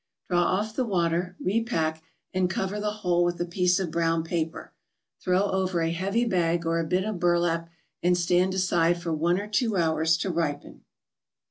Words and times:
Draw 0.31 0.41
off 0.41 0.75
the 0.75 0.83
water, 0.83 1.35
repack, 1.39 2.01
and 2.33 2.49
cover 2.49 2.79
the 2.79 2.89
whole 2.91 3.23
with 3.23 3.39
a 3.39 3.45
piece 3.45 3.79
of 3.79 3.91
brown 3.91 4.23
paper; 4.23 4.73
throw 5.19 5.51
over 5.51 5.79
a 5.81 5.91
heavy 5.91 6.25
bag 6.25 6.65
or 6.65 6.79
a 6.79 6.87
bit 6.87 7.03
of 7.05 7.19
burlap, 7.19 7.69
and 8.01 8.17
stand 8.17 8.55
aside 8.55 8.99
for 8.99 9.13
one 9.13 9.39
or 9.39 9.45
two 9.47 9.77
hours 9.77 10.17
to 10.17 10.31
ripen. 10.31 10.85